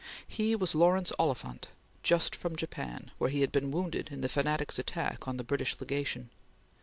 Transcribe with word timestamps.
He 0.27 0.55
was 0.55 0.73
Lawrence 0.73 1.11
Oliphant, 1.19 1.67
just 2.01 2.35
from 2.35 2.55
Japan, 2.55 3.11
where 3.19 3.29
he 3.29 3.41
had 3.41 3.51
been 3.51 3.69
wounded 3.69 4.09
in 4.11 4.21
the 4.21 4.29
fanatics' 4.29 4.79
attack 4.79 5.27
on 5.27 5.37
the 5.37 5.43
British 5.43 5.79
Legation. 5.79 6.31